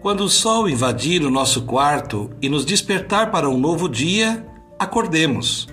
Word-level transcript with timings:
Quando 0.00 0.24
o 0.24 0.30
sol 0.30 0.66
invadir 0.66 1.22
o 1.22 1.30
nosso 1.30 1.66
quarto 1.66 2.30
e 2.40 2.48
nos 2.48 2.64
despertar 2.64 3.30
para 3.30 3.50
um 3.50 3.58
novo 3.58 3.86
dia, 3.86 4.46
acordemos. 4.78 5.68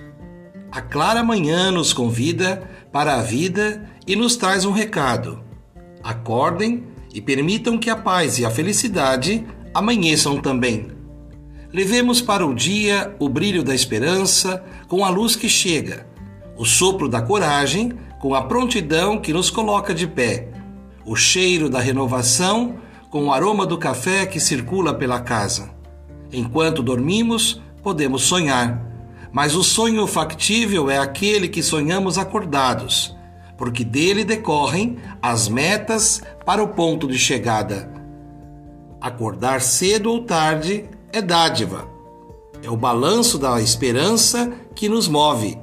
A 0.70 0.82
clara 0.82 1.24
manhã 1.24 1.70
nos 1.70 1.94
convida 1.94 2.68
para 2.92 3.14
a 3.14 3.22
vida 3.22 3.88
e 4.06 4.14
nos 4.14 4.36
traz 4.36 4.66
um 4.66 4.70
recado. 4.70 5.42
Acordem 6.04 6.84
e 7.14 7.22
permitam 7.22 7.78
que 7.78 7.88
a 7.88 7.96
paz 7.96 8.38
e 8.38 8.44
a 8.44 8.50
felicidade 8.50 9.46
amanheçam 9.72 10.38
também. 10.42 10.88
Levemos 11.72 12.20
para 12.20 12.46
o 12.46 12.54
dia 12.54 13.16
o 13.18 13.30
brilho 13.30 13.62
da 13.64 13.74
esperança 13.74 14.62
com 14.88 15.06
a 15.06 15.08
luz 15.08 15.36
que 15.36 15.48
chega, 15.48 16.06
o 16.54 16.66
sopro 16.66 17.08
da 17.08 17.22
coragem 17.22 17.92
com 18.20 18.34
a 18.34 18.42
prontidão 18.42 19.18
que 19.18 19.32
nos 19.32 19.48
coloca 19.48 19.94
de 19.94 20.06
pé, 20.06 20.48
o 21.06 21.16
cheiro 21.16 21.70
da 21.70 21.80
renovação 21.80 22.76
com 23.10 23.26
o 23.26 23.32
aroma 23.32 23.66
do 23.66 23.78
café 23.78 24.26
que 24.26 24.38
circula 24.38 24.92
pela 24.92 25.20
casa. 25.20 25.70
Enquanto 26.32 26.82
dormimos, 26.82 27.60
podemos 27.82 28.22
sonhar, 28.22 28.86
mas 29.32 29.54
o 29.54 29.62
sonho 29.62 30.06
factível 30.06 30.90
é 30.90 30.98
aquele 30.98 31.48
que 31.48 31.62
sonhamos 31.62 32.18
acordados, 32.18 33.16
porque 33.56 33.84
dele 33.84 34.24
decorrem 34.24 34.98
as 35.22 35.48
metas 35.48 36.22
para 36.44 36.62
o 36.62 36.68
ponto 36.68 37.06
de 37.06 37.18
chegada. 37.18 37.90
Acordar 39.00 39.60
cedo 39.60 40.10
ou 40.10 40.22
tarde 40.22 40.84
é 41.12 41.22
dádiva. 41.22 41.88
É 42.62 42.68
o 42.68 42.76
balanço 42.76 43.38
da 43.38 43.60
esperança 43.60 44.52
que 44.74 44.88
nos 44.88 45.06
move. 45.06 45.56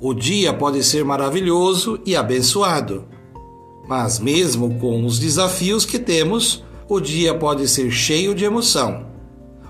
O 0.00 0.14
dia 0.14 0.54
pode 0.54 0.82
ser 0.84 1.04
maravilhoso 1.04 2.00
e 2.06 2.14
abençoado, 2.14 3.08
mas 3.88 4.20
mesmo 4.20 4.78
com 4.78 5.04
os 5.04 5.18
desafios 5.18 5.84
que 5.84 5.98
temos, 5.98 6.64
o 6.88 6.98
dia 7.00 7.34
pode 7.34 7.68
ser 7.68 7.90
cheio 7.90 8.34
de 8.34 8.44
emoção. 8.44 9.06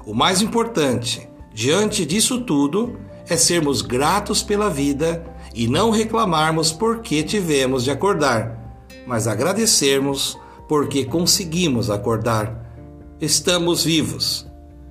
O 0.07 0.15
mais 0.15 0.41
importante, 0.41 1.29
diante 1.53 2.07
disso 2.07 2.41
tudo, 2.41 2.99
é 3.29 3.37
sermos 3.37 3.83
gratos 3.83 4.43
pela 4.43 4.71
vida 4.71 5.25
e 5.55 5.67
não 5.67 5.91
reclamarmos 5.91 6.73
porque 6.73 7.23
tivemos 7.23 7.85
de 7.85 7.91
acordar, 7.91 8.87
mas 9.07 9.27
agradecermos 9.27 10.39
porque 10.69 11.05
conseguimos 11.05 11.91
acordar. 11.91 12.73
Estamos 13.21 13.85
vivos, 13.85 14.47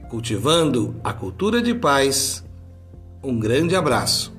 cultivando 0.10 0.96
a 1.04 1.14
cultura 1.14 1.62
de 1.62 1.74
paz. 1.74 2.44
Um 3.24 3.40
grande 3.40 3.76
abraço. 3.76 4.37